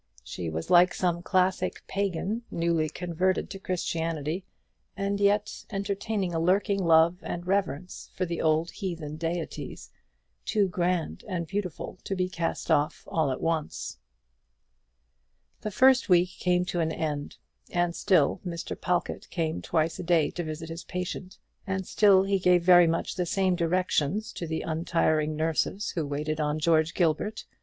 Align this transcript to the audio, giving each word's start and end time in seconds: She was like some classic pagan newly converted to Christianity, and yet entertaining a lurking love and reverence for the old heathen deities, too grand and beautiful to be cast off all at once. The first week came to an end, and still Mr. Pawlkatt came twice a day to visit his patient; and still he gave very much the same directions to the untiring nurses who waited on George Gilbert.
She 0.23 0.49
was 0.49 0.71
like 0.71 0.95
some 0.95 1.21
classic 1.21 1.83
pagan 1.87 2.41
newly 2.49 2.89
converted 2.89 3.51
to 3.51 3.59
Christianity, 3.59 4.43
and 4.97 5.19
yet 5.19 5.63
entertaining 5.69 6.33
a 6.33 6.39
lurking 6.39 6.83
love 6.83 7.19
and 7.21 7.45
reverence 7.45 8.09
for 8.15 8.25
the 8.25 8.41
old 8.41 8.71
heathen 8.71 9.15
deities, 9.17 9.91
too 10.43 10.67
grand 10.67 11.23
and 11.27 11.45
beautiful 11.45 11.99
to 12.05 12.15
be 12.15 12.29
cast 12.29 12.71
off 12.71 13.03
all 13.07 13.31
at 13.31 13.41
once. 13.41 13.99
The 15.61 15.69
first 15.69 16.09
week 16.09 16.31
came 16.39 16.65
to 16.65 16.79
an 16.79 16.91
end, 16.91 17.37
and 17.71 17.95
still 17.95 18.41
Mr. 18.43 18.75
Pawlkatt 18.75 19.29
came 19.29 19.61
twice 19.61 19.99
a 19.99 20.03
day 20.03 20.31
to 20.31 20.43
visit 20.43 20.69
his 20.69 20.83
patient; 20.83 21.37
and 21.67 21.85
still 21.85 22.23
he 22.23 22.39
gave 22.39 22.63
very 22.63 22.87
much 22.87 23.13
the 23.13 23.27
same 23.27 23.55
directions 23.55 24.33
to 24.33 24.47
the 24.47 24.61
untiring 24.63 25.35
nurses 25.35 25.91
who 25.91 26.07
waited 26.07 26.39
on 26.41 26.57
George 26.57 26.95
Gilbert. 26.95 27.45